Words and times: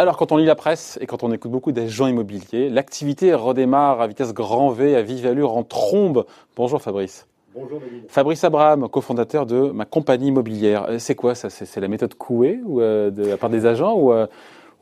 Alors, 0.00 0.16
quand 0.16 0.30
on 0.30 0.36
lit 0.36 0.44
la 0.44 0.54
presse 0.54 0.96
et 1.00 1.06
quand 1.06 1.24
on 1.24 1.32
écoute 1.32 1.50
beaucoup 1.50 1.72
d'agents 1.72 2.06
immobiliers, 2.06 2.68
l'activité 2.68 3.34
redémarre 3.34 4.00
à 4.00 4.06
vitesse 4.06 4.32
grand 4.32 4.70
V, 4.70 4.94
à 4.94 5.02
vive 5.02 5.26
allure, 5.26 5.56
en 5.56 5.64
trombe. 5.64 6.24
Bonjour 6.56 6.80
Fabrice. 6.80 7.26
Bonjour 7.52 7.80
David. 7.80 8.04
Fabrice 8.08 8.44
Abraham, 8.44 8.88
cofondateur 8.88 9.46
de 9.46 9.72
ma 9.72 9.84
compagnie 9.84 10.28
immobilière. 10.28 10.86
Euh, 10.88 11.00
c'est 11.00 11.16
quoi 11.16 11.34
ça? 11.34 11.50
C'est 11.50 11.80
la 11.80 11.88
méthode 11.88 12.14
Coué 12.14 12.60
ou 12.64 12.80
euh, 12.80 13.10
de 13.10 13.26
la 13.26 13.36
part 13.36 13.50
des 13.50 13.66
agents 13.66 13.94
ou, 13.94 14.12
euh, 14.12 14.28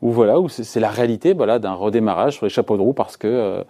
ou 0.03 0.11
voilà 0.11 0.39
ou 0.39 0.47
c'est 0.47 0.79
la 0.79 0.89
réalité 0.89 1.33
voilà 1.33 1.57
d'un 1.57 1.73
redémarrage 1.73 2.35
sur 2.35 2.45
les 2.45 2.51
chapeaux 2.51 2.77
de 2.77 2.83
roue 2.83 2.93
parce 2.93 3.17
que 3.17 3.63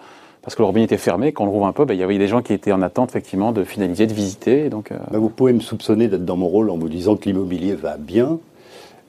parce 0.47 0.55
que 0.55 0.61
le 0.61 0.67
robinet 0.67 0.85
était 0.85 0.95
fermé. 0.95 1.33
Quand 1.33 1.43
on 1.43 1.47
le 1.47 1.51
rouvre 1.51 1.67
un 1.67 1.73
peu, 1.73 1.83
ben, 1.83 1.93
il 1.93 1.99
y 1.99 2.03
avait 2.03 2.17
des 2.17 2.29
gens 2.29 2.41
qui 2.41 2.53
étaient 2.53 2.71
en 2.71 2.81
attente 2.81 3.09
effectivement 3.09 3.51
de 3.51 3.65
finaliser, 3.65 4.07
de 4.07 4.13
visiter. 4.13 4.69
Donc, 4.69 4.93
ben, 5.11 5.19
vous 5.19 5.27
pouvez 5.27 5.51
me 5.51 5.59
soupçonner 5.59 6.07
d'être 6.07 6.23
dans 6.23 6.37
mon 6.37 6.47
rôle 6.47 6.69
en 6.69 6.77
vous 6.77 6.87
disant 6.87 7.17
que 7.17 7.25
l'immobilier 7.25 7.75
va 7.75 7.97
bien. 7.97 8.39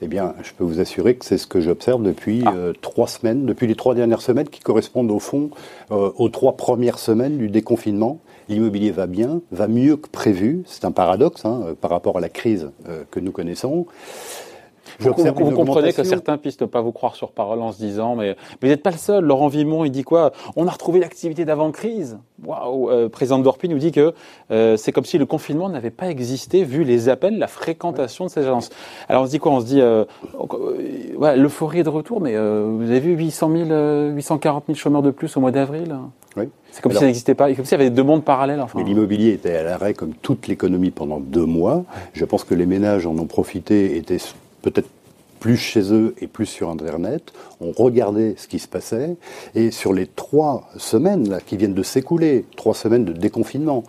Eh 0.01 0.07
bien, 0.07 0.35
je 0.43 0.51
peux 0.51 0.65
vous 0.65 0.81
assurer 0.81 1.15
que 1.15 1.23
c'est 1.23 1.37
ce 1.37 1.47
que 1.47 1.61
j'observe 1.61 2.03
depuis 2.03 2.43
ah. 2.45 2.53
euh, 2.57 2.73
trois 2.81 3.07
semaines, 3.07 3.45
depuis 3.45 3.67
les 3.67 3.75
trois 3.75 3.95
dernières 3.95 4.21
semaines, 4.21 4.49
qui 4.49 4.59
correspondent 4.59 5.11
au 5.11 5.19
fond 5.19 5.49
euh, 5.91 6.11
aux 6.17 6.27
trois 6.27 6.57
premières 6.57 6.99
semaines 6.99 7.37
du 7.37 7.47
déconfinement. 7.47 8.19
L'immobilier 8.49 8.91
va 8.91 9.07
bien, 9.07 9.39
va 9.53 9.69
mieux 9.69 9.95
que 9.95 10.09
prévu. 10.09 10.63
C'est 10.65 10.83
un 10.83 10.91
paradoxe 10.91 11.45
hein, 11.45 11.61
euh, 11.67 11.73
par 11.73 11.91
rapport 11.91 12.17
à 12.17 12.21
la 12.21 12.29
crise 12.29 12.69
que 13.11 13.21
nous 13.21 13.31
connaissons. 13.31 13.85
Vous, 14.99 15.13
vous, 15.13 15.51
comprenez 15.51 15.93
que 15.93 16.03
certains 16.03 16.37
puissent 16.37 16.61
ne 16.61 16.65
pas 16.65 16.81
vous 16.81 16.91
croire 16.91 17.15
sur 17.15 17.31
parole 17.31 17.61
en 17.61 17.71
se 17.71 17.77
disant 17.77 18.15
mais, 18.15 18.35
vous 18.61 18.67
n'êtes 18.67 18.83
pas 18.83 18.91
le 18.91 18.97
seul. 18.97 19.23
Laurent 19.23 19.47
Vimon, 19.47 19.85
il 19.85 19.91
dit 19.91 20.03
quoi? 20.03 20.31
On 20.55 20.67
a 20.67 20.71
retrouvé 20.71 20.99
l'activité 20.99 21.45
d'avant-crise. 21.45 22.17
Waouh 22.45 22.89
euh, 22.89 23.09
Président 23.09 23.39
Dorpi 23.39 23.67
nous 23.67 23.77
dit 23.77 23.91
que 23.91 24.13
euh, 24.51 24.77
c'est 24.77 24.91
comme 24.91 25.05
si 25.05 25.17
le 25.17 25.25
confinement 25.25 25.69
n'avait 25.69 25.89
pas 25.89 26.09
existé 26.09 26.63
vu 26.63 26.83
les 26.83 27.09
appels, 27.09 27.37
la 27.37 27.47
fréquentation 27.47 28.25
de 28.25 28.29
ces 28.29 28.41
agences. 28.41 28.69
Alors 29.09 29.23
on 29.23 29.25
se 29.25 29.31
dit 29.31 29.39
quoi? 29.39 29.51
On 29.51 29.59
se 29.59 29.65
dit 29.65 29.81
euh, 29.81 30.05
euh 30.35 31.35
l'euphorie 31.35 31.79
est 31.79 31.83
de 31.83 31.89
retour, 31.89 32.21
mais 32.21 32.35
vous 32.37 32.89
avez 32.89 32.99
vu 32.99 33.15
800 33.15 33.51
000, 33.67 34.15
840 34.15 34.63
000 34.67 34.77
chômeurs 34.77 35.01
de 35.01 35.11
plus 35.11 35.35
au 35.37 35.41
mois 35.41 35.51
d'avril? 35.51 35.95
Oui. 36.37 36.45
C'est 36.71 36.81
comme 36.81 36.91
si 36.91 36.99
ça 36.99 37.05
n'existait 37.05 37.35
pas, 37.35 37.53
comme 37.53 37.65
s'il 37.65 37.77
y 37.77 37.81
avait 37.81 37.89
deux 37.89 38.03
mondes 38.03 38.23
parallèles. 38.23 38.61
Enfin. 38.61 38.77
Mais 38.79 38.85
l'immobilier 38.85 39.31
était 39.31 39.55
à 39.55 39.63
l'arrêt 39.63 39.93
comme 39.93 40.13
toute 40.13 40.47
l'économie 40.47 40.91
pendant 40.91 41.19
deux 41.19 41.45
mois. 41.45 41.83
Je 42.13 42.25
pense 42.25 42.43
que 42.43 42.53
les 42.53 42.65
ménages 42.65 43.05
en 43.05 43.17
ont 43.17 43.25
profité, 43.25 43.97
étaient 43.97 44.19
peut-être 44.61 44.89
plus 45.39 45.57
chez 45.57 45.93
eux 45.93 46.15
et 46.19 46.27
plus 46.27 46.45
sur 46.45 46.69
Internet. 46.69 47.33
On 47.61 47.71
regardait 47.71 48.35
ce 48.37 48.47
qui 48.47 48.59
se 48.59 48.67
passait. 48.67 49.15
Et 49.55 49.71
sur 49.71 49.93
les 49.93 50.05
trois 50.05 50.69
semaines 50.77 51.29
là, 51.29 51.39
qui 51.39 51.57
viennent 51.57 51.73
de 51.73 51.83
s'écouler, 51.83 52.45
trois 52.55 52.73
semaines 52.73 53.05
de 53.05 53.13
déconfinement, 53.13 53.83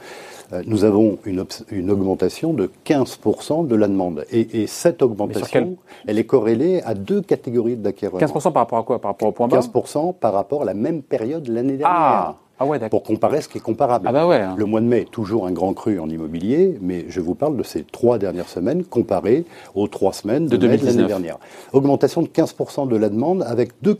euh, 0.52 0.62
nous 0.66 0.84
avons 0.84 1.18
une, 1.24 1.44
une, 1.70 1.90
augmentation 1.90 2.52
de 2.52 2.70
15% 2.86 3.66
de 3.66 3.76
la 3.76 3.88
demande. 3.88 4.24
Et, 4.30 4.62
et 4.62 4.66
cette 4.66 5.02
augmentation, 5.02 5.76
elle 6.06 6.18
est 6.18 6.24
corrélée 6.24 6.82
à 6.82 6.94
deux 6.94 7.20
catégories 7.20 7.76
d'acquéreurs. 7.76 8.20
15% 8.20 8.52
par 8.52 8.62
rapport 8.62 8.78
à 8.78 8.82
quoi? 8.82 9.00
Par 9.00 9.12
rapport 9.12 9.28
au 9.28 9.32
point 9.32 9.48
bas? 9.48 9.60
15% 9.60 10.14
par 10.14 10.32
rapport 10.32 10.62
à 10.62 10.64
la 10.64 10.74
même 10.74 11.02
période 11.02 11.46
l'année 11.48 11.76
dernière. 11.76 11.96
Ah 12.00 12.36
ah 12.60 12.88
pour 12.90 13.02
comparer 13.02 13.40
ce 13.40 13.48
qui 13.48 13.58
est 13.58 13.62
comparable. 13.62 14.06
Ah 14.06 14.12
bah 14.12 14.26
ouais, 14.26 14.36
hein. 14.36 14.54
Le 14.58 14.66
mois 14.66 14.82
de 14.82 14.86
mai, 14.86 15.06
toujours 15.10 15.46
un 15.46 15.50
grand 15.50 15.72
cru 15.72 15.98
en 15.98 16.08
immobilier, 16.10 16.78
mais 16.82 17.06
je 17.08 17.20
vous 17.20 17.34
parle 17.34 17.56
de 17.56 17.62
ces 17.62 17.84
trois 17.84 18.18
dernières 18.18 18.48
semaines 18.48 18.84
comparées 18.84 19.46
aux 19.74 19.88
trois 19.88 20.12
semaines 20.12 20.46
de, 20.46 20.56
de 20.56 20.66
l'année 20.66 21.06
dernière. 21.06 21.38
Augmentation 21.72 22.20
de 22.20 22.28
15% 22.28 22.86
de 22.86 22.96
la 22.96 23.08
demande 23.08 23.42
avec 23.44 23.70
deux, 23.80 23.96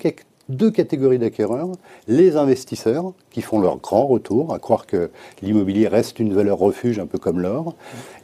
deux 0.50 0.70
catégories 0.70 1.19
d'acquéreurs. 1.19 1.70
Les 2.06 2.36
investisseurs 2.36 3.12
qui 3.31 3.41
font 3.41 3.61
leur 3.61 3.78
grand 3.78 4.06
retour, 4.06 4.53
à 4.53 4.58
croire 4.58 4.86
que 4.86 5.11
l'immobilier 5.41 5.88
reste 5.88 6.19
une 6.19 6.34
valeur 6.34 6.58
refuge 6.58 6.98
un 6.98 7.06
peu 7.06 7.19
comme 7.19 7.41
l'or. 7.41 7.75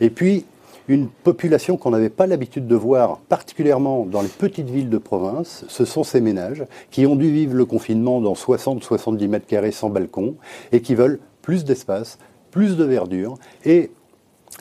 Et 0.02 0.10
puis 0.10 0.44
une 0.88 1.08
population 1.08 1.76
qu'on 1.76 1.90
n'avait 1.90 2.10
pas 2.10 2.26
l'habitude 2.26 2.66
de 2.66 2.76
voir, 2.76 3.18
particulièrement 3.28 4.04
dans 4.04 4.22
les 4.22 4.28
petites 4.28 4.70
villes 4.70 4.90
de 4.90 4.98
province, 4.98 5.64
ce 5.68 5.84
sont 5.84 6.04
ces 6.04 6.20
ménages 6.20 6.64
qui 6.90 7.06
ont 7.06 7.16
dû 7.16 7.30
vivre 7.30 7.54
le 7.54 7.64
confinement 7.64 8.20
dans 8.20 8.34
60-70 8.34 9.28
mètres 9.28 9.46
carrés 9.46 9.72
sans 9.72 9.90
balcon 9.90 10.36
et 10.72 10.80
qui 10.80 10.94
veulent 10.94 11.18
plus 11.42 11.64
d'espace, 11.64 12.18
plus 12.50 12.76
de 12.76 12.84
verdure. 12.84 13.34
Et 13.64 13.90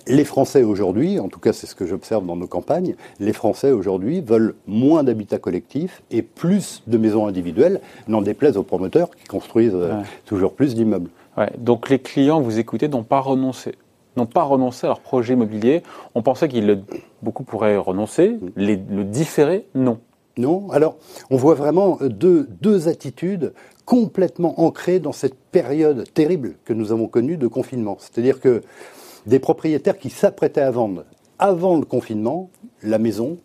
les 0.07 0.25
Français 0.25 0.63
aujourd'hui, 0.63 1.19
en 1.19 1.29
tout 1.29 1.39
cas 1.39 1.53
c'est 1.53 1.67
ce 1.67 1.75
que 1.75 1.85
j'observe 1.85 2.25
dans 2.25 2.35
nos 2.35 2.47
campagnes, 2.47 2.95
les 3.19 3.33
Français 3.33 3.71
aujourd'hui 3.71 4.21
veulent 4.21 4.55
moins 4.67 5.03
d'habitat 5.03 5.37
collectif 5.37 6.01
et 6.11 6.21
plus 6.21 6.83
de 6.87 6.97
maisons 6.97 7.27
individuelles, 7.27 7.81
n'en 8.07 8.21
déplaise 8.21 8.57
aux 8.57 8.63
promoteurs 8.63 9.09
qui 9.15 9.25
construisent 9.25 9.71
euh, 9.73 10.01
toujours 10.25 10.53
plus 10.53 10.75
d'immeubles. 10.75 11.09
Ouais, 11.37 11.51
donc 11.57 11.89
les 11.89 11.99
clients, 11.99 12.41
vous 12.41 12.59
écoutez, 12.59 12.87
n'ont 12.87 13.03
pas 13.03 13.19
renoncé 13.19 13.75
n'ont 14.17 14.25
pas 14.25 14.43
renoncé 14.43 14.85
à 14.85 14.89
leur 14.89 14.99
projet 14.99 15.33
immobilier. 15.33 15.83
On 16.13 16.21
pensait 16.21 16.47
qu'ils 16.47 16.83
beaucoup 17.21 17.43
pourraient 17.43 17.77
renoncer, 17.77 18.39
les, 18.55 18.75
le 18.75 19.03
différer, 19.03 19.67
non. 19.75 19.99
Non. 20.37 20.69
Alors, 20.71 20.97
on 21.29 21.37
voit 21.37 21.53
vraiment 21.53 21.97
deux, 22.01 22.47
deux 22.59 22.89
attitudes 22.89 23.53
complètement 23.85 24.59
ancrées 24.59 24.99
dans 24.99 25.13
cette 25.13 25.35
période 25.35 26.03
terrible 26.13 26.55
que 26.65 26.73
nous 26.73 26.91
avons 26.91 27.07
connue 27.07 27.37
de 27.37 27.47
confinement. 27.47 27.95
C'est-à-dire 27.99 28.41
que 28.41 28.61
des 29.25 29.39
propriétaires 29.39 29.97
qui 29.97 30.09
s'apprêtaient 30.09 30.61
à 30.61 30.71
vendre 30.71 31.05
avant 31.39 31.77
le 31.77 31.85
confinement 31.85 32.49
la 32.83 32.97
maison 32.97 33.37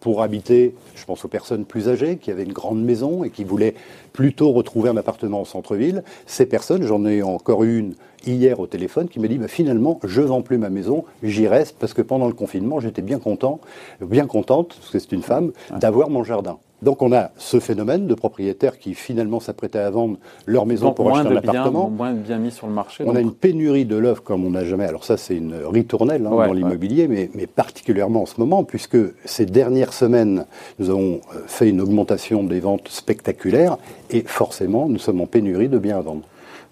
pour 0.00 0.22
habiter, 0.22 0.74
je 0.94 1.04
pense 1.04 1.24
aux 1.24 1.28
personnes 1.28 1.64
plus 1.64 1.88
âgées 1.88 2.16
qui 2.16 2.30
avaient 2.30 2.44
une 2.44 2.52
grande 2.52 2.82
maison 2.82 3.24
et 3.24 3.30
qui 3.30 3.44
voulaient 3.44 3.74
plutôt 4.12 4.52
retrouver 4.52 4.90
un 4.90 4.96
appartement 4.96 5.42
au 5.42 5.44
centre-ville. 5.44 6.02
Ces 6.26 6.46
personnes, 6.46 6.82
j'en 6.82 7.04
ai 7.04 7.22
encore 7.22 7.64
une 7.64 7.94
hier 8.26 8.60
au 8.60 8.66
téléphone 8.66 9.08
qui 9.08 9.20
me 9.20 9.28
dit 9.28 9.38
bah, 9.38 9.48
finalement 9.48 10.00
je 10.04 10.22
vends 10.22 10.42
plus 10.42 10.58
ma 10.58 10.70
maison, 10.70 11.04
j'y 11.22 11.46
reste 11.46 11.76
parce 11.78 11.94
que 11.94 12.02
pendant 12.02 12.26
le 12.26 12.32
confinement 12.32 12.80
j'étais 12.80 13.02
bien 13.02 13.18
content, 13.18 13.60
bien 14.00 14.26
contente 14.26 14.76
parce 14.78 14.90
que 14.90 14.98
c'est 14.98 15.12
une 15.12 15.22
femme 15.22 15.52
d'avoir 15.70 16.10
mon 16.10 16.24
jardin. 16.24 16.58
Donc 16.82 17.02
on 17.02 17.12
a 17.12 17.30
ce 17.36 17.58
phénomène 17.58 18.06
de 18.06 18.14
propriétaires 18.14 18.78
qui 18.78 18.94
finalement 18.94 19.40
s'apprêtaient 19.40 19.80
à 19.80 19.90
vendre 19.90 20.16
leur 20.46 20.64
maison 20.64 20.92
pour 20.92 21.10
acheter 21.10 21.32
un 21.32 21.36
appartement. 21.36 21.90
Moins 21.90 22.12
bien 22.12 22.38
mis 22.38 22.52
sur 22.52 22.66
le 22.68 22.72
marché. 22.72 23.04
On 23.06 23.16
a 23.16 23.20
une 23.20 23.32
pénurie 23.32 23.84
de 23.84 23.96
l'œuvre 23.96 24.22
comme 24.22 24.44
on 24.44 24.50
n'a 24.50 24.64
jamais. 24.64 24.84
Alors 24.84 25.04
ça 25.04 25.16
c'est 25.16 25.36
une 25.36 25.54
ritournelle 25.54 26.26
hein, 26.26 26.30
dans 26.30 26.52
l'immobilier, 26.52 27.08
mais, 27.08 27.30
mais, 27.34 27.46
particulièrement 27.46 28.22
en 28.22 28.26
ce 28.26 28.38
moment 28.38 28.62
puisque 28.62 28.98
ces 29.24 29.46
dernières 29.46 29.92
semaines 29.92 30.44
nous 30.78 30.90
avons 30.90 31.20
euh, 31.34 31.40
fait 31.46 31.68
une 31.68 31.80
augmentation 31.80 32.44
des 32.44 32.60
ventes 32.60 32.88
spectaculaires 32.88 33.76
et 34.10 34.22
forcément 34.22 34.88
nous 34.88 34.98
sommes 34.98 35.20
en 35.20 35.26
pénurie 35.26 35.68
de 35.68 35.78
biens 35.78 35.98
à 35.98 36.02
vendre. 36.02 36.22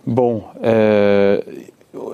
Bon, 0.06 0.42
euh, 0.64 1.40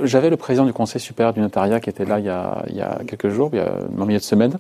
j'avais 0.03 0.31
le 0.31 0.39
président 0.39 0.65
du 0.65 0.73
Conseil 0.73 1.01
supérieur 1.01 1.35
du 1.35 1.41
notariat 1.41 1.79
qui 1.81 1.91
était 1.91 2.07
là 2.07 2.19
il 2.19 2.25
y 2.25 2.31
a, 2.31 2.65
il 2.69 2.77
y 2.77 2.81
a 2.81 3.01
quelques 3.07 3.29
jours, 3.29 3.51
il 3.53 3.59
y 3.59 3.61
a 3.61 3.75
un 3.99 4.07
milieu 4.07 4.19
de 4.19 4.25
semaine, 4.25 4.55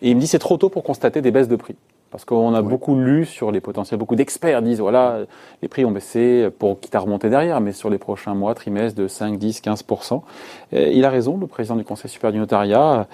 et 0.00 0.10
il 0.10 0.16
me 0.16 0.20
dit 0.20 0.26
c'est 0.26 0.38
trop 0.38 0.56
tôt 0.56 0.70
pour 0.70 0.82
constater 0.82 1.20
des 1.20 1.30
baisses 1.30 1.48
de 1.48 1.56
prix. 1.56 1.76
Parce 2.10 2.24
qu'on 2.24 2.54
a 2.54 2.62
beaucoup 2.62 2.98
lu 2.98 3.26
sur 3.26 3.52
les 3.52 3.60
potentiels, 3.60 3.98
beaucoup 3.98 4.16
d'experts 4.16 4.62
disent 4.62 4.80
voilà, 4.80 5.20
les 5.60 5.68
prix 5.68 5.84
ont 5.84 5.90
baissé 5.90 6.48
pour 6.58 6.80
quitte 6.80 6.94
à 6.94 7.00
remonter 7.00 7.28
derrière, 7.28 7.60
mais 7.60 7.72
sur 7.72 7.90
les 7.90 7.98
prochains 7.98 8.34
mois, 8.34 8.54
trimestres 8.54 8.98
de 8.98 9.08
5, 9.08 9.38
10, 9.38 9.60
15% 9.60 10.22
Il 10.72 11.04
a 11.04 11.10
raison, 11.10 11.36
le 11.36 11.46
président 11.46 11.76
du 11.76 11.84
Conseil 11.84 12.10
supérieur 12.10 12.32
du 12.32 12.38
notariat, 12.38 13.06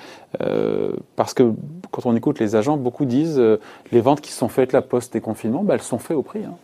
euh, 0.43 0.93
parce 1.17 1.35
que 1.35 1.53
quand 1.91 2.07
on 2.07 2.15
écoute 2.15 2.39
les 2.39 2.57
agents, 2.57 2.77
beaucoup 2.77 3.05
disent 3.05 3.39
euh, 3.39 3.61
les 3.93 4.01
ventes 4.01 4.21
qui 4.21 4.33
sont 4.33 4.49
faites 4.49 4.73
là 4.73 4.83
post-déconfinement, 4.83 5.63
bah, 5.65 5.75
elles 5.75 5.83
sont 5.83 5.99
faites 5.99 6.17
au 6.17 6.23
prix. 6.23 6.45
Hein 6.45 6.55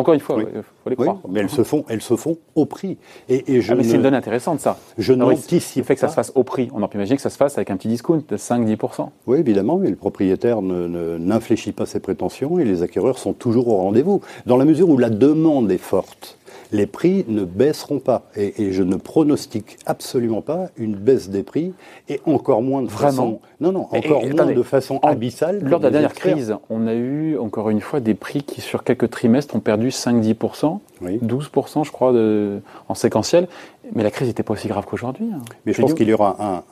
encore 0.00 0.14
une 0.14 0.20
fois, 0.20 0.38
il 0.40 0.62
faut 0.62 0.90
les 0.90 0.96
croire. 0.96 1.20
mais 1.28 1.40
elles 1.40 1.50
se 1.50 1.62
font, 1.62 1.84
elles 1.88 2.02
se 2.02 2.16
font 2.16 2.36
au 2.54 2.66
prix. 2.66 2.98
Et, 3.28 3.60
je 3.60 3.72
ah, 3.72 3.76
mais 3.76 3.84
c'est 3.84 3.94
une 3.94 4.02
donne 4.02 4.14
intéressante, 4.14 4.60
ça. 4.60 4.78
Je 4.98 5.12
n'anticipe 5.12 5.82
Le 5.82 5.86
fait 5.86 5.94
que 5.94 6.00
ça 6.00 6.08
se 6.08 6.14
fasse 6.14 6.32
au 6.34 6.42
prix, 6.42 6.68
on 6.74 6.80
peut 6.86 6.98
imaginer 6.98 7.16
que 7.16 7.22
ça 7.22 7.30
se 7.30 7.36
fasse 7.36 7.56
avec 7.56 7.70
un 7.70 7.76
petit 7.76 7.88
discount 7.88 8.22
de 8.28 8.36
5-10%. 8.36 9.08
Oui, 9.26 9.38
évidemment, 9.38 9.78
mais 9.78 9.90
le 9.90 9.96
propriétaire 9.96 10.62
n'infléchit 10.62 11.72
pas 11.72 11.86
ses 11.86 12.00
prétentions 12.00 12.58
et 12.58 12.64
les 12.64 12.82
acquéreurs 12.82 13.18
sont 13.18 13.32
toujours 13.32 13.68
au 13.68 13.76
rendez-vous. 13.76 14.20
Dans 14.46 14.56
la 14.56 14.64
mesure 14.64 14.88
où 14.88 14.98
la 14.98 15.10
demande 15.10 15.70
est 15.70 15.78
forte, 15.78 16.38
les 16.74 16.86
prix 16.86 17.24
ne 17.28 17.44
baisseront 17.44 18.00
pas. 18.00 18.22
Et, 18.34 18.72
je 18.72 18.82
ne 18.82 18.96
pronostique 18.96 19.78
absolument 19.86 20.42
pas 20.42 20.66
une 20.76 20.96
baisse 20.96 21.30
des 21.30 21.44
prix, 21.44 21.72
et 22.08 22.20
encore 22.26 22.62
moins 22.62 22.82
de 22.82 22.90
façon... 22.90 23.40
Non, 23.60 23.70
non, 23.70 23.86
encore 23.92 24.26
moins 24.26 24.46
de 24.46 24.62
façon 24.62 24.98
abyssale. 25.02 25.60
Lors 25.62 25.78
de 25.78 25.84
la 25.84 25.90
dernière 25.90 26.12
crise, 26.12 26.56
on 26.68 26.88
a 26.88 26.94
eu, 26.94 27.38
encore 27.38 27.70
une 27.70 27.80
fois, 27.80 28.00
des 28.00 28.14
prix 28.14 28.42
qui, 28.42 28.60
sur 28.60 28.82
quelques 28.82 29.08
trimestres, 29.08 29.54
ont 29.54 29.60
perdu 29.60 29.88
5-10%, 29.88 30.80
12%, 31.02 31.84
je 31.84 31.92
crois, 31.92 32.12
de, 32.12 32.60
en 32.88 32.94
séquentiel. 32.94 33.46
Mais 33.92 34.02
la 34.02 34.10
crise 34.10 34.26
n'était 34.26 34.42
pas 34.42 34.54
aussi 34.54 34.66
grave 34.66 34.84
qu'aujourd'hui. 34.84 35.28
Hein. 35.32 35.42
Mais 35.66 35.72
je 35.72 35.80
pense 35.80 35.94
qu'il 35.94 36.08
y 36.08 36.12
aura 36.12 36.36
un 36.40 36.64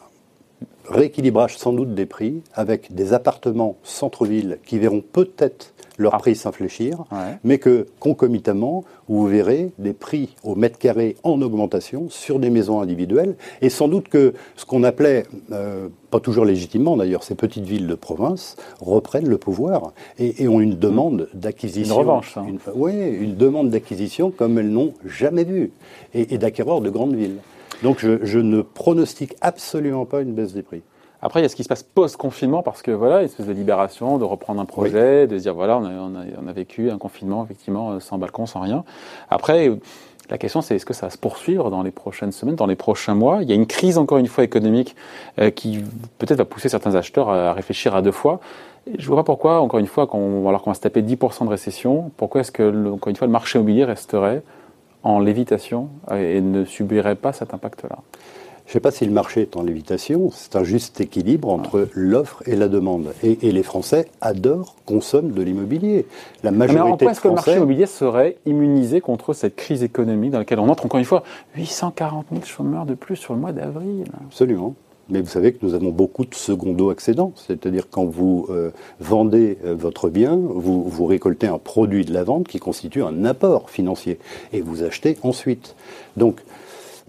rééquilibrage 0.88 1.56
sans 1.56 1.72
doute 1.72 1.94
des 1.94 2.06
prix, 2.06 2.42
avec 2.54 2.94
des 2.94 3.12
appartements 3.12 3.76
centre-ville 3.82 4.58
qui 4.64 4.78
verront 4.78 5.02
peut-être 5.02 5.72
leur 5.98 6.14
ah. 6.14 6.18
prix 6.18 6.34
s'infléchir, 6.34 7.04
mais 7.44 7.58
que 7.58 7.86
concomitamment, 8.00 8.84
vous 9.08 9.26
verrez 9.26 9.72
des 9.78 9.92
prix 9.92 10.34
au 10.42 10.54
mètre 10.54 10.78
carré 10.78 11.16
en 11.22 11.40
augmentation 11.42 12.08
sur 12.08 12.38
des 12.38 12.50
maisons 12.50 12.80
individuelles, 12.80 13.36
et 13.60 13.68
sans 13.68 13.88
doute 13.88 14.08
que 14.08 14.34
ce 14.56 14.64
qu'on 14.64 14.84
appelait, 14.84 15.24
euh, 15.52 15.88
pas 16.10 16.20
toujours 16.20 16.44
légitimement 16.44 16.96
d'ailleurs, 16.96 17.22
ces 17.22 17.34
petites 17.34 17.64
villes 17.64 17.86
de 17.86 17.94
province 17.94 18.56
reprennent 18.80 19.28
le 19.28 19.38
pouvoir 19.38 19.92
et, 20.18 20.48
ont 20.48 20.60
une 20.60 20.78
demande 20.78 21.28
d'acquisition. 21.34 21.94
Une 21.94 22.00
revanche. 22.00 22.36
Hein. 22.36 22.46
oui, 22.74 22.92
une 22.92 23.36
demande 23.36 23.70
d'acquisition 23.70 24.30
comme 24.30 24.58
elles 24.58 24.70
n'ont 24.70 24.94
jamais 25.04 25.44
vu, 25.44 25.72
et, 26.14 26.34
et 26.34 26.38
d'acquéreurs 26.38 26.80
de 26.80 26.90
grandes 26.90 27.14
villes. 27.14 27.38
Donc 27.82 27.98
je, 28.00 28.38
ne 28.38 28.62
pronostique 28.62 29.34
absolument 29.40 30.04
pas 30.04 30.20
une 30.20 30.34
baisse 30.34 30.52
des 30.52 30.62
prix. 30.62 30.82
Après, 31.24 31.40
il 31.40 31.44
y 31.44 31.46
a 31.46 31.48
ce 31.48 31.54
qui 31.54 31.62
se 31.62 31.68
passe 31.68 31.84
post-confinement, 31.84 32.62
parce 32.62 32.82
que 32.82 32.90
voilà, 32.90 33.20
une 33.20 33.26
espèce 33.26 33.46
de 33.46 33.52
libération, 33.52 34.18
de 34.18 34.24
reprendre 34.24 34.60
un 34.60 34.64
projet, 34.64 35.28
de 35.28 35.38
dire 35.38 35.54
voilà, 35.54 35.78
on 35.78 35.84
a, 35.84 35.90
on, 35.90 36.14
a, 36.16 36.24
on 36.42 36.48
a, 36.48 36.52
vécu 36.52 36.90
un 36.90 36.98
confinement, 36.98 37.44
effectivement, 37.44 38.00
sans 38.00 38.18
balcon, 38.18 38.46
sans 38.46 38.60
rien. 38.60 38.82
Après, 39.30 39.70
la 40.30 40.38
question, 40.38 40.62
c'est 40.62 40.76
est-ce 40.76 40.86
que 40.86 40.94
ça 40.94 41.06
va 41.06 41.10
se 41.10 41.18
poursuivre 41.18 41.70
dans 41.70 41.82
les 41.82 41.90
prochaines 41.90 42.32
semaines, 42.32 42.54
dans 42.54 42.66
les 42.66 42.74
prochains 42.74 43.14
mois? 43.14 43.42
Il 43.42 43.48
y 43.48 43.52
a 43.52 43.54
une 43.54 43.66
crise, 43.66 43.98
encore 43.98 44.18
une 44.18 44.28
fois, 44.28 44.44
économique 44.44 44.96
euh, 45.38 45.50
qui 45.50 45.80
peut-être 46.18 46.38
va 46.38 46.44
pousser 46.44 46.68
certains 46.68 46.94
acheteurs 46.94 47.28
à 47.28 47.52
réfléchir 47.52 47.94
à 47.94 48.02
deux 48.02 48.12
fois. 48.12 48.40
Je 48.86 49.02
ne 49.02 49.06
vois 49.06 49.16
pas 49.16 49.24
pourquoi, 49.24 49.60
encore 49.60 49.78
une 49.78 49.86
fois, 49.86 50.04
alors 50.04 50.62
qu'on 50.62 50.70
va 50.70 50.74
se 50.74 50.80
taper 50.80 51.02
10% 51.02 51.44
de 51.44 51.50
récession, 51.50 52.10
pourquoi 52.16 52.40
est-ce 52.40 52.50
que, 52.50 52.90
encore 52.90 53.10
une 53.10 53.16
fois, 53.16 53.26
le 53.26 53.32
marché 53.32 53.58
immobilier 53.58 53.84
resterait 53.84 54.42
en 55.02 55.18
lévitation 55.18 55.88
et 56.12 56.40
ne 56.40 56.64
subirait 56.64 57.16
pas 57.16 57.32
cet 57.32 57.54
impact-là 57.54 57.98
je 58.66 58.70
ne 58.70 58.72
sais 58.74 58.80
pas 58.80 58.90
si 58.90 59.04
le 59.04 59.12
marché 59.12 59.42
est 59.42 59.56
en 59.56 59.62
lévitation, 59.62 60.30
c'est 60.32 60.56
un 60.56 60.64
juste 60.64 61.00
équilibre 61.00 61.50
entre 61.50 61.88
l'offre 61.94 62.42
et 62.46 62.56
la 62.56 62.68
demande. 62.68 63.12
Et, 63.22 63.36
les 63.52 63.62
Français 63.62 64.08
adorent, 64.20 64.76
consomment 64.86 65.32
de 65.32 65.42
l'immobilier. 65.42 66.06
La 66.42 66.48
ah, 66.48 66.52
majorité 66.52 66.84
Mais 66.84 66.92
en 66.92 66.96
quoi 66.96 67.10
est-ce 67.10 67.20
que 67.20 67.28
le 67.28 67.34
marché 67.34 67.56
immobilier 67.56 67.86
serait 67.86 68.38
immunisé 68.46 69.00
contre 69.00 69.34
cette 69.34 69.56
crise 69.56 69.82
économique 69.82 70.30
dans 70.30 70.38
laquelle 70.38 70.60
on 70.60 70.68
entre 70.68 70.86
Encore 70.86 70.98
une 70.98 71.04
fois, 71.04 71.22
840 71.56 72.26
000 72.30 72.44
chômeurs 72.44 72.86
de 72.86 72.94
plus 72.94 73.16
sur 73.16 73.34
le 73.34 73.40
mois 73.40 73.52
d'avril? 73.52 74.04
Absolument. 74.26 74.74
Mais 75.08 75.20
vous 75.20 75.28
savez 75.28 75.52
que 75.52 75.64
nous 75.64 75.74
avons 75.74 75.90
beaucoup 75.90 76.24
de 76.24 76.34
secondo 76.34 76.90
accédants, 76.90 77.32
c'est-à-dire 77.36 77.88
quand 77.90 78.04
vous 78.04 78.46
euh, 78.50 78.70
vendez 79.00 79.58
euh, 79.64 79.74
votre 79.74 80.08
bien, 80.08 80.36
vous, 80.36 80.84
vous 80.84 81.06
récoltez 81.06 81.46
un 81.46 81.58
produit 81.58 82.04
de 82.04 82.12
la 82.12 82.24
vente 82.24 82.48
qui 82.48 82.58
constitue 82.58 83.02
un 83.02 83.24
apport 83.24 83.68
financier 83.68 84.18
et 84.52 84.60
vous 84.60 84.82
achetez 84.82 85.18
ensuite. 85.22 85.74
Donc 86.16 86.40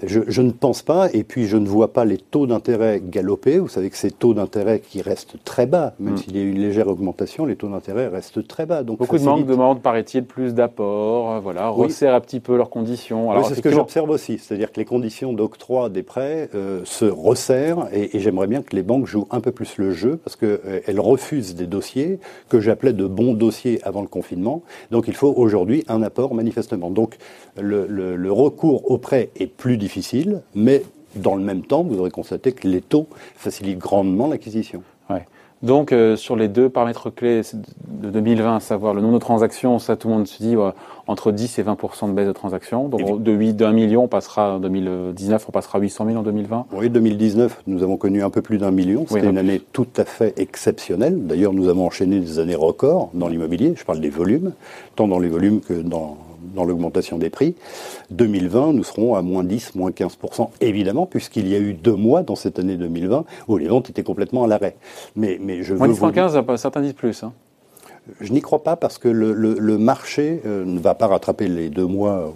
je, 0.02 0.42
ne 0.42 0.52
pense 0.52 0.82
pas, 0.82 1.10
et 1.14 1.24
puis 1.24 1.46
je 1.46 1.58
ne 1.58 1.68
vois 1.68 1.94
pas 1.94 2.06
les 2.06 2.18
taux 2.18 2.48
d'intérêt 2.48 3.02
galoper. 3.04 3.60
Vous 3.60 3.68
savez 3.68 3.90
que 3.90 3.98
ces 3.98 4.12
taux 4.12 4.34
d'intérêt 4.34 4.80
qui 4.80 5.02
restent 5.02 5.36
très 5.44 5.66
bas, 5.66 5.94
même 6.00 6.16
mm. 6.16 6.18
s'il 6.18 6.38
y 6.38 6.40
a 6.40 6.44
eu 6.44 6.50
une 6.50 6.60
légère 6.60 6.88
augmentation, 6.88 7.46
les 7.46 7.56
taux 7.56 7.70
d'intérêt 7.70 8.08
restent 8.08 8.48
très 8.48 8.66
bas. 8.66 8.84
Donc 8.84 9.00
Beaucoup 9.00 9.18
de 9.18 9.24
banques 9.24 9.46
demandent, 9.46 9.82
paraît-il, 9.82 10.26
plus 10.26 10.54
d'apports, 10.54 11.32
euh, 11.32 11.40
voilà, 11.40 11.70
resserrent 11.70 12.16
un 12.16 12.22
petit 12.22 12.40
peu 12.40 12.58
leurs 12.58 12.70
conditions. 12.70 13.32
Alors, 13.32 13.48
c'est 13.48 13.56
ce 13.56 13.62
que 13.62 13.72
j'observe 13.72 14.10
aussi, 14.10 14.40
c'est-à-dire 14.40 14.72
que 14.72 14.80
les 14.80 14.86
conditions 14.86 15.34
d'octroi 15.34 15.90
des 15.90 16.04
prêts 16.04 16.50
euh, 16.56 16.82
se 16.86 17.06
resserrent, 17.06 17.88
et, 17.94 18.20
j'aimerais 18.20 18.48
bien 18.48 18.62
que 18.62 18.76
les 18.76 18.84
banques 18.84 19.06
jouent 19.06 19.28
un 19.32 19.42
peu 19.42 19.52
plus 19.52 19.78
le 19.78 19.92
jeu, 19.92 20.18
parce 20.18 20.36
qu'elles 20.36 20.60
euh, 20.66 21.02
refusent 21.02 21.56
des 21.56 21.68
dossiers 21.68 22.20
que 22.50 22.60
j'appelais 22.60 22.94
de 22.94 23.06
bons 23.06 23.34
dossiers 23.34 23.80
avant 23.84 24.02
le 24.02 24.08
confinement. 24.08 24.64
Donc 24.92 25.08
il 25.08 25.16
faut 25.16 25.34
aujourd'hui 25.36 25.84
un 25.88 26.02
apport 26.02 26.34
manifestement. 26.34 26.90
Donc 26.90 27.18
le, 27.60 27.86
le 27.88 28.32
recours 28.32 28.90
au 28.90 28.98
prêt 28.98 29.30
est 29.36 29.48
plus 29.48 29.78
difficile, 29.84 30.42
mais 30.56 30.84
dans 31.16 31.36
le 31.36 31.44
même 31.44 31.64
temps, 31.64 31.84
vous 31.84 32.00
aurez 32.00 32.12
constaté 32.12 32.54
que 32.54 32.68
les 32.68 32.82
taux 32.82 33.08
facilitent 33.36 33.80
grandement 33.80 34.28
l'acquisition. 34.28 34.82
Donc, 35.64 35.94
euh, 35.94 36.18
sur 36.18 36.36
les 36.36 36.50
deux 36.50 36.68
paramètres 36.68 37.10
clés 37.10 37.42
de 37.88 38.10
2020, 38.10 38.58
à 38.58 38.60
savoir 38.60 38.94
le 38.94 39.02
nombre 39.02 39.14
de 39.14 39.20
transactions, 39.20 39.80
ça, 39.80 39.96
tout 39.96 40.10
le 40.10 40.16
monde 40.16 40.28
se 40.28 40.44
dit 40.44 40.58
entre 41.08 41.32
10 41.32 41.60
et 41.60 41.64
20% 41.64 42.10
de 42.10 42.14
baisse 42.14 42.28
de 42.28 42.32
transactions. 42.32 42.88
Donc, 42.88 43.22
de 43.22 43.32
8 43.32 43.54
d'un 43.54 43.74
million, 43.74 44.04
on 44.06 44.08
passera 44.08 44.56
en 44.56 44.60
2019, 44.60 45.46
on 45.50 45.52
passera 45.52 45.78
à 45.78 45.82
800 45.82 46.06
000 46.06 46.18
en 46.18 46.24
2020. 46.24 46.66
Oui, 46.72 46.90
2019, 46.90 47.64
nous 47.68 47.84
avons 47.84 47.98
connu 47.98 48.24
un 48.24 48.30
peu 48.30 48.42
plus 48.42 48.58
d'un 48.58 48.72
million. 48.72 49.06
C'était 49.08 49.28
une 49.28 49.38
année 49.38 49.62
tout 49.74 49.88
à 49.98 50.06
fait 50.06 50.38
exceptionnelle. 50.40 51.26
D'ailleurs, 51.26 51.54
nous 51.54 51.68
avons 51.68 51.86
enchaîné 51.86 52.20
des 52.20 52.40
années 52.40 52.56
records 52.56 53.10
dans 53.14 53.28
l'immobilier. 53.28 53.74
Je 53.76 53.84
parle 53.84 54.00
des 54.00 54.10
volumes, 54.10 54.54
tant 54.96 55.08
dans 55.08 55.20
les 55.20 55.30
volumes 55.30 55.62
que 55.62 55.74
dans 55.74 56.18
dans 56.54 56.66
l'augmentation 56.66 57.18
des 57.18 57.30
prix. 57.30 57.56
2020, 58.12 58.74
nous 58.74 58.84
serons 58.84 59.16
à 59.16 59.22
moins 59.22 59.44
10, 59.44 59.76
moins 59.76 59.92
15%, 59.92 60.50
évidemment, 60.62 61.06
puisqu'il 61.06 61.48
y 61.48 61.56
a 61.56 61.60
eu 61.60 61.74
deux 61.74 61.96
mois 61.96 62.24
dans 62.24 62.36
cette 62.36 62.60
année 62.60 62.76
2020 62.76 63.26
où 63.48 63.58
les 63.58 63.68
ventes 63.68 63.90
étaient 63.90 64.04
complètement 64.04 64.44
à 64.44 64.48
l'arrêt. 64.48 64.76
Mais, 65.16 65.40
mais 65.42 65.64
je 65.64 65.74
moins 65.74 65.88
10, 65.88 66.00
moins 66.02 66.12
15, 66.12 66.38
certains 66.58 66.82
disent 66.82 66.94
plus. 66.94 67.24
Hein. 67.24 67.34
Je 68.20 68.34
n'y 68.34 68.42
crois 68.42 68.64
pas 68.64 68.76
parce 68.76 68.98
que 68.98 69.08
le, 69.08 69.78
marché 69.78 70.42
euh, 70.46 70.66
ne 70.66 70.80
va 70.80 70.94
pas 70.94 71.08
rattraper 71.08 71.48
les 71.48 71.70
deux 71.70 71.86
mois 71.86 72.34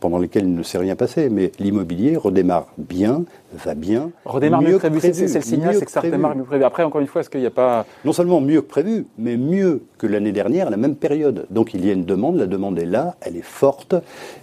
pendant 0.00 0.18
lesquels 0.18 0.44
il 0.44 0.54
ne 0.54 0.62
s'est 0.62 0.78
rien 0.78 0.96
passé. 0.96 1.28
Mais 1.30 1.52
l'immobilier 1.58 2.16
redémarre 2.16 2.66
bien, 2.76 3.24
va 3.52 3.74
bien. 3.74 4.10
Redémarre 4.24 4.62
mieux, 4.62 4.78
que 4.78 4.86
prévu, 4.86 5.00
c'est 5.00 5.34
le 5.34 5.40
signal, 5.40 5.74
c'est 5.74 5.84
que 5.84 5.90
ça 5.90 6.00
redémarre 6.00 6.36
mieux 6.36 6.42
que 6.42 6.48
prévu. 6.48 6.64
Après, 6.64 6.82
encore 6.82 7.00
une 7.00 7.06
fois, 7.06 7.20
est-ce 7.20 7.30
qu'il 7.30 7.40
n'y 7.40 7.46
a 7.46 7.50
pas. 7.50 7.86
Non 8.04 8.12
seulement 8.12 8.40
mieux 8.40 8.60
que 8.60 8.66
prévu, 8.66 9.06
mais 9.18 9.36
mieux 9.36 9.82
que 9.96 10.06
l'année 10.06 10.32
dernière 10.32 10.68
à 10.68 10.70
la 10.70 10.76
même 10.76 10.96
période. 10.96 11.46
Donc 11.50 11.74
il 11.74 11.84
y 11.84 11.90
a 11.90 11.92
une 11.92 12.04
demande, 12.04 12.36
la 12.36 12.46
demande 12.46 12.78
est 12.78 12.86
là, 12.86 13.16
elle 13.20 13.36
est 13.36 13.44
forte, 13.44 13.94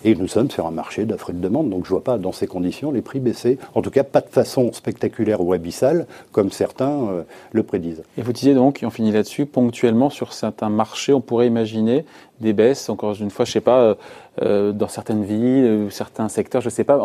et 0.04 0.16
nous 0.16 0.28
sommes 0.28 0.50
sur 0.50 0.66
un 0.68 0.72
marché 0.72 1.06
d'offre 1.06 1.30
et 1.30 1.34
de 1.34 1.40
demande. 1.40 1.70
Donc 1.70 1.86
je 1.86 1.90
ne 1.90 1.96
vois 1.96 2.04
pas 2.04 2.18
dans 2.18 2.32
ces 2.32 2.48
conditions 2.48 2.92
les 2.92 3.02
prix 3.02 3.20
baisser. 3.20 3.58
En 3.74 3.82
tout 3.82 3.92
cas, 3.92 4.04
pas 4.04 4.22
de 4.22 4.30
façon 4.30 4.72
spectaculaire 4.74 5.42
ou 5.42 5.54
abyssale, 5.54 6.08
comme 6.32 6.52
certains 6.52 6.92
euh, 7.10 7.24
le 7.52 7.64
prédisent. 7.64 8.04
Et 8.18 8.22
vous 8.22 8.34
disiez 8.34 8.54
donc, 8.54 8.84
et 8.84 8.86
on 8.86 8.90
finit 8.90 9.12
là-dessus, 9.12 9.46
ponctuellement 9.46 10.10
sur 10.10 10.34
certains 10.34 10.70
marchés, 10.70 11.14
on 11.14 11.22
pourrait 11.22 11.48
imaginer 11.48 12.06
des 12.42 12.54
baisses, 12.54 12.90
encore 12.90 13.16
une 13.20 13.30
fois, 13.30 13.46
je 13.46 13.52
ne 13.52 13.54
sais 13.54 13.62
pas, 13.62 13.96
euh, 14.42 14.56
euh, 14.56 14.72
dans 14.72 14.88
certaines 14.88 15.24
villes, 15.24 15.88
certains 15.92 16.30
secteurs, 16.30 16.62
je 16.62 16.68
ne 16.68 16.72
sais 16.72 16.84
pas. 16.84 17.00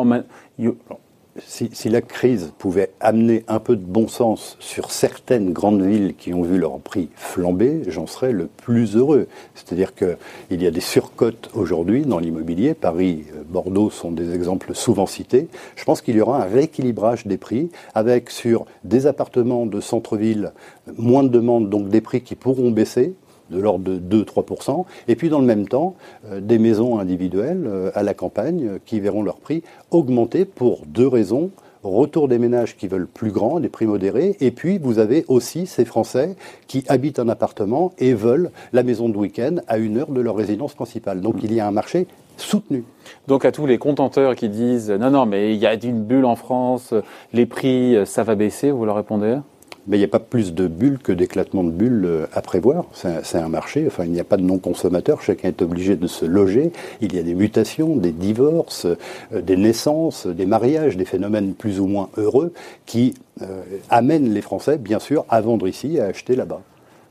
Si, 1.47 1.89
la 1.89 2.03
crise 2.03 2.53
pouvait 2.59 2.91
amener 2.99 3.45
un 3.47 3.61
peu 3.61 3.77
de 3.77 3.85
bon 3.85 4.09
sens 4.09 4.57
sur 4.59 4.91
certaines 4.91 5.53
grandes 5.53 5.81
villes 5.81 6.15
qui 6.17 6.35
ont 6.35 6.43
vu 6.43 6.59
leur 6.59 6.79
prix 6.81 7.09
flamber, 7.15 7.83
j'en 7.87 8.09
serais 8.09 8.33
le 8.33 8.47
plus 8.47 8.97
heureux. 8.97 9.29
C'est-à-dire 9.55 9.95
qu'il 9.95 10.61
y 10.61 10.67
a 10.67 10.71
des 10.73 10.81
surcotes 10.81 11.49
aujourd'hui 11.55 12.03
dans 12.03 12.19
l'immobilier. 12.19 12.75
Paris, 12.75 13.25
euh, 13.33 13.43
Bordeaux 13.49 13.91
sont 13.91 14.11
des 14.11 14.35
exemples 14.35 14.75
souvent 14.75 15.07
cités. 15.07 15.47
Je 15.77 15.85
pense 15.85 16.03
qu'il 16.03 16.17
y 16.17 16.21
aura 16.21 16.43
un 16.43 16.47
rééquilibrage 16.47 17.27
des 17.27 17.39
prix 17.39 17.71
avec 17.95 18.29
sur 18.29 18.67
des 18.83 19.07
appartements 19.07 19.67
de 19.67 19.81
centre-ville 19.81 20.53
moins 20.99 21.23
de 21.23 21.29
demandes, 21.29 21.71
donc 21.71 21.89
des 21.89 22.01
prix 22.01 22.23
qui 22.23 22.35
pourront 22.35 22.73
baisser 22.73 23.15
de 23.51 23.61
l'ordre 23.61 23.85
de 23.85 24.23
2-3%, 24.23 24.85
et 25.09 25.17
puis 25.17 25.29
dans 25.29 25.41
le 25.41 25.47
même 25.47 25.69
temps, 25.69 25.95
euh, 26.31 26.41
des 26.41 26.59
maisons 26.59 26.99
individuelles 26.99 27.65
euh, 27.67 27.91
à 27.95 28.03
la 28.03 28.15
campagne 28.15 28.79
qui 28.87 29.01
verront 29.01 29.23
leur 29.23 29.37
prix 29.37 29.63
augmenter 29.91 30.45
pour 30.45 30.83
deux 30.87 31.09
raisons 31.09 31.51
retour 31.83 32.29
des 32.29 32.39
ménages 32.39 32.77
qui 32.77 32.89
veulent 32.89 33.07
plus 33.07 33.31
grand, 33.31 33.61
des 33.61 33.69
prix 33.69 33.87
modérés, 33.87 34.37
et 34.41 34.51
puis 34.51 34.79
vous 34.79 34.99
avez 34.99 35.25
aussi 35.29 35.67
ces 35.67 35.85
Français 35.85 36.37
qui 36.67 36.85
habitent 36.89 37.19
un 37.19 37.29
appartement 37.29 37.93
et 37.99 38.15
veulent 38.15 38.51
la 38.73 38.83
maison 38.83 39.09
de 39.09 39.17
week-end 39.17 39.57
à 39.67 39.79
une 39.79 39.99
heure 39.99 40.11
de 40.11 40.21
leur 40.21 40.37
résidence 40.37 40.75
principale. 40.75 41.21
Donc 41.21 41.37
il 41.43 41.53
y 41.53 41.61
a 41.61 41.67
un 41.67 41.71
marché 41.71 42.07
soutenu. 42.37 42.85
Donc 43.29 43.45
à 43.45 43.53
tous 43.53 43.67
les 43.67 43.79
contenteurs 43.79 44.35
qui 44.35 44.49
disent 44.49 44.91
non, 44.91 45.11
non, 45.11 45.27
mais 45.27 45.55
il 45.55 45.59
y 45.59 45.67
a 45.67 45.75
une 45.75 46.03
bulle 46.03 46.25
en 46.25 46.37
France, 46.37 46.95
les 47.33 47.47
prix, 47.47 47.97
ça 48.05 48.25
va 48.25 48.35
baisser, 48.35 48.71
vous 48.71 48.85
leur 48.85 48.97
répondez? 48.97 49.39
Mais 49.87 49.97
il 49.97 50.01
n'y 50.01 50.05
a 50.05 50.09
pas 50.09 50.19
plus 50.21 50.55
de 50.55 50.67
bulles 50.67 50.99
que 50.99 51.13
d'éclatement 51.13 51.65
de 51.65 51.71
bulles 51.71 52.05
euh, 52.05 52.27
à 52.33 52.43
prévoir. 52.43 52.85
C'est 52.93 53.39
un, 53.39 53.49
marché, 53.49 53.85
enfin, 53.87 54.05
il 54.05 54.13
n'y 54.13 54.21
a 54.21 54.25
pas 54.25 54.37
de 54.37 54.43
non-consommateurs, 54.43 55.23
chacun 55.23 55.49
est 55.49 55.63
obligé 55.63 55.97
de 55.97 56.07
se 56.07 56.25
loger. 56.25 56.73
Il 57.01 57.15
y 57.15 57.19
a 57.19 57.23
des 57.23 57.35
mutations, 57.35 57.97
des 57.97 58.13
divorces, 58.13 58.87
euh, 58.87 59.41
des 59.41 59.57
naissances, 59.57 60.27
des 60.27 60.47
mariages, 60.47 60.97
des 60.97 61.05
phénomènes 61.05 61.55
plus 61.55 61.81
ou 61.81 61.87
moins 61.87 62.09
heureux 62.17 62.53
qui 62.87 63.15
euh, 63.43 63.63
amènent 63.89 64.33
les 64.33 64.43
Français, 64.43 64.79
bien 64.79 64.99
sûr, 64.99 65.25
à 65.29 65.41
vendre 65.41 65.67
ici 65.67 65.97
et 65.97 66.01
à 66.01 66.07
acheter 66.07 66.37
là-bas. 66.37 66.61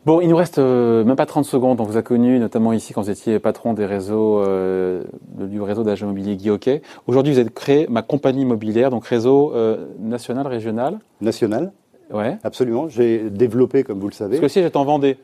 Bon, 0.05 0.22
il 0.22 0.29
nous 0.29 0.38
reste 0.38 0.60
même 0.60 1.17
pas 1.17 1.25
30 1.25 1.43
secondes. 1.43 1.82
On 1.82 1.84
vous 1.84 1.98
a 1.98 2.01
connu 2.01 2.39
notamment 2.39 2.72
ici 2.72 2.93
quand 2.93 3.01
vous 3.01 3.10
étiez 3.10 3.38
patron 3.38 3.74
des 3.74 3.86
réseaux, 3.86 4.41
du 5.38 5.62
réseau 5.62 5.84
d'agents 5.84 6.05
immobiliers 6.05 6.38
Guy 6.38 6.50
Aujourd'hui, 7.05 7.34
vous 7.34 7.39
avez 7.39 7.50
créé 7.50 7.86
ma 7.89 8.01
compagnie 8.01 8.43
immobilière, 8.43 8.91
donc 8.91 9.05
réseau 9.05 9.53
national, 10.00 10.48
régional 10.48 11.00
National 11.20 11.74
Ouais. 12.12 12.38
Absolument. 12.44 12.89
J'ai 12.89 13.30
développé, 13.30 13.84
comme 13.84 14.00
vous 14.00 14.10
le 14.10 14.13
savez. 14.13 14.38
Parce 14.38 14.42
que 14.42 14.48
si 14.48 14.62
j'étais 14.62 14.78
en 14.78 14.86
Vendée. 14.86 15.18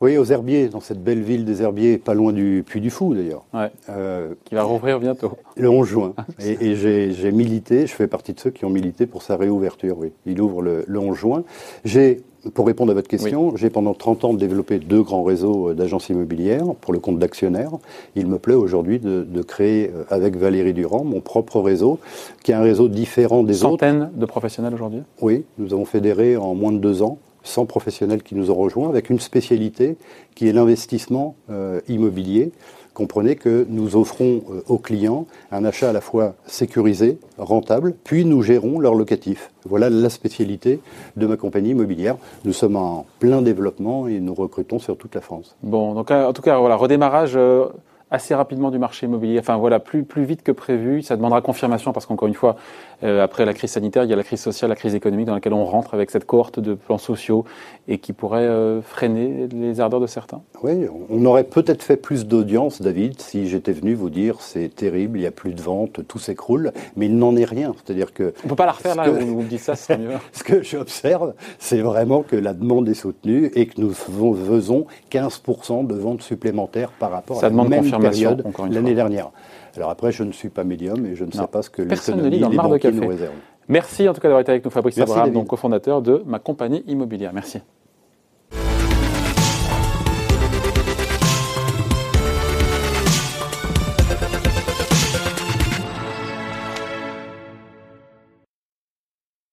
Oui, 0.00 0.16
aux 0.16 0.24
Herbiers, 0.24 0.68
dans 0.68 0.80
cette 0.80 1.04
belle 1.04 1.20
ville 1.20 1.44
des 1.44 1.60
Herbiers, 1.60 1.98
pas 1.98 2.14
loin 2.14 2.32
du 2.32 2.64
Puy 2.66 2.80
du 2.80 2.88
Fou 2.88 3.14
d'ailleurs. 3.14 3.44
Ouais. 3.52 3.70
Euh, 3.90 4.34
qui 4.44 4.54
va 4.54 4.62
rouvrir 4.62 4.98
bientôt. 4.98 5.32
Le 5.56 5.68
11 5.68 5.86
juin. 5.86 6.14
et, 6.38 6.74
j'ai 6.74 7.32
milité, 7.32 7.86
je 7.86 7.94
fais 7.94 8.06
partie 8.06 8.32
de 8.32 8.40
ceux 8.40 8.50
qui 8.50 8.64
ont 8.64 8.70
milité 8.70 9.06
pour 9.06 9.22
sa 9.22 9.36
réouverture, 9.36 9.98
oui. 9.98 10.12
Il 10.24 10.40
ouvre 10.40 10.62
le, 10.62 10.84
le 10.86 10.98
11 10.98 11.16
juin. 11.16 11.44
J'ai 11.84 12.22
pour 12.54 12.66
répondre 12.66 12.90
à 12.90 12.94
votre 12.94 13.08
question, 13.08 13.54
j'ai 13.56 13.68
pendant 13.68 13.92
30 13.92 14.24
ans 14.24 14.32
développé 14.34 14.78
deux 14.78 15.02
grands 15.02 15.22
réseaux 15.22 15.70
euh, 15.70 15.74
d'agences 15.74 16.08
immobilières 16.08 16.64
pour 16.80 16.92
le 16.92 16.98
compte 16.98 17.18
d'actionnaires. 17.18 17.72
Il 18.16 18.26
me 18.26 18.38
plaît 18.38 18.54
aujourd'hui 18.54 18.98
de, 18.98 19.42
créer 19.42 19.90
euh, 19.94 20.04
avec 20.08 20.36
Valérie 20.36 20.72
Durand 20.72 21.04
mon 21.04 21.20
propre 21.20 21.60
réseau, 21.60 21.98
qui 22.42 22.52
est 22.52 22.54
un 22.54 22.62
réseau 22.62 22.88
différent 22.88 23.42
des 23.42 23.62
autres. 23.62 23.72
Centaines 23.72 24.10
de 24.14 24.26
professionnels 24.26 24.74
aujourd'hui? 24.74 25.02
Oui, 25.20 25.44
nous 25.58 25.72
avons 25.74 25.84
fédéré 25.84 26.36
en 26.36 26.54
moins 26.54 26.72
de 26.72 26.78
deux 26.78 27.02
ans 27.02 27.18
100 27.42 27.66
professionnels 27.66 28.22
qui 28.22 28.34
nous 28.34 28.50
ont 28.50 28.54
rejoints 28.54 28.88
avec 28.88 29.10
une 29.10 29.20
spécialité 29.20 29.96
qui 30.34 30.48
est 30.48 30.52
l'investissement 30.52 31.36
euh, 31.50 31.80
immobilier 31.88 32.52
comprenez 33.00 33.36
que 33.36 33.66
nous 33.68 33.96
offrons 33.96 34.42
euh, 34.50 34.62
aux 34.68 34.76
clients 34.76 35.26
un 35.50 35.64
achat 35.64 35.88
à 35.88 35.92
la 35.92 36.02
fois 36.02 36.34
sécurisé, 36.46 37.18
rentable, 37.38 37.94
puis 38.04 38.26
nous 38.26 38.42
gérons 38.42 38.78
leur 38.78 38.94
locatif. 38.94 39.50
Voilà 39.64 39.88
la 39.88 40.10
spécialité 40.10 40.80
de 41.16 41.26
ma 41.26 41.38
compagnie 41.38 41.70
immobilière. 41.70 42.16
Nous 42.44 42.52
sommes 42.52 42.76
en 42.76 43.06
plein 43.18 43.40
développement 43.40 44.06
et 44.06 44.20
nous 44.20 44.34
recrutons 44.34 44.78
sur 44.78 44.98
toute 44.98 45.14
la 45.14 45.22
France. 45.22 45.56
Bon, 45.62 45.94
donc 45.94 46.10
en 46.10 46.32
tout 46.34 46.42
cas, 46.42 46.58
voilà, 46.58 46.76
redémarrage. 46.76 47.32
Euh, 47.36 47.66
assez 48.10 48.34
rapidement 48.34 48.70
du 48.70 48.78
marché 48.78 49.06
immobilier. 49.06 49.38
Enfin 49.38 49.56
voilà, 49.56 49.78
plus, 49.78 50.04
plus 50.04 50.24
vite 50.24 50.42
que 50.42 50.52
prévu. 50.52 51.02
Ça 51.02 51.16
demandera 51.16 51.40
confirmation 51.40 51.92
parce 51.92 52.06
qu'encore 52.06 52.28
une 52.28 52.34
fois, 52.34 52.56
euh, 53.02 53.22
après 53.22 53.44
la 53.44 53.54
crise 53.54 53.70
sanitaire, 53.70 54.04
il 54.04 54.10
y 54.10 54.12
a 54.12 54.16
la 54.16 54.24
crise 54.24 54.40
sociale, 54.40 54.70
la 54.70 54.76
crise 54.76 54.94
économique 54.94 55.26
dans 55.26 55.34
laquelle 55.34 55.52
on 55.52 55.64
rentre 55.64 55.94
avec 55.94 56.10
cette 56.10 56.24
cohorte 56.24 56.60
de 56.60 56.74
plans 56.74 56.98
sociaux 56.98 57.44
et 57.88 57.98
qui 57.98 58.12
pourrait 58.12 58.40
euh, 58.40 58.82
freiner 58.82 59.48
les 59.48 59.80
ardeurs 59.80 60.00
de 60.00 60.06
certains. 60.06 60.42
Oui, 60.62 60.86
on 61.08 61.24
aurait 61.24 61.44
peut-être 61.44 61.82
fait 61.82 61.96
plus 61.96 62.26
d'audience, 62.26 62.82
David, 62.82 63.20
si 63.20 63.48
j'étais 63.48 63.72
venu 63.72 63.94
vous 63.94 64.10
dire 64.10 64.40
c'est 64.40 64.68
terrible, 64.74 65.18
il 65.18 65.22
n'y 65.22 65.26
a 65.26 65.32
plus 65.32 65.52
de 65.52 65.62
ventes, 65.62 66.06
tout 66.06 66.18
s'écroule, 66.18 66.72
mais 66.96 67.06
il 67.06 67.16
n'en 67.16 67.36
est 67.36 67.44
rien. 67.44 67.74
C'est-à-dire 67.84 68.12
que 68.12 68.34
on 68.44 68.48
peut 68.48 68.56
pas 68.56 68.66
la 68.66 68.72
refaire 68.72 68.96
là. 68.96 69.08
vous 69.08 69.42
me 69.42 69.48
dites 69.48 69.60
ça, 69.60 69.76
ce 69.76 69.84
serait 69.84 69.98
mieux. 69.98 70.10
ce 70.32 70.42
que 70.42 70.62
j'observe, 70.62 71.34
c'est 71.58 71.80
vraiment 71.80 72.22
que 72.22 72.36
la 72.36 72.54
demande 72.54 72.88
est 72.88 72.94
soutenue 72.94 73.50
et 73.54 73.66
que 73.66 73.80
nous 73.80 73.92
faisons 73.92 74.86
15% 75.10 75.86
de 75.86 75.94
ventes 75.94 76.22
supplémentaires 76.22 76.90
par 76.92 77.10
rapport 77.10 77.42
à 77.42 77.48
la 77.48 77.64
même 77.64 77.99
période 78.00 78.44
l'année 78.70 78.94
dernière. 78.94 79.30
Alors 79.76 79.90
après, 79.90 80.12
je 80.12 80.24
ne 80.24 80.32
suis 80.32 80.48
pas 80.48 80.64
médium 80.64 81.06
et 81.06 81.14
je 81.14 81.24
ne 81.24 81.30
sais 81.30 81.46
pas 81.46 81.62
ce 81.62 81.70
que 81.70 81.82
l'économie 81.82 82.36
et 82.36 82.48
les 82.48 82.56
banquiers 82.56 82.92
nous 82.92 83.08
réservent. 83.08 83.34
Merci 83.68 84.08
en 84.08 84.14
tout 84.14 84.20
cas 84.20 84.28
d'avoir 84.28 84.40
été 84.40 84.50
avec 84.50 84.64
nous, 84.64 84.70
Fabrice 84.70 84.98
Abraham, 84.98 85.30
donc 85.32 85.46
cofondateur 85.46 86.02
de 86.02 86.22
ma 86.26 86.40
compagnie 86.40 86.82
immobilière. 86.88 87.32
Merci. 87.32 87.60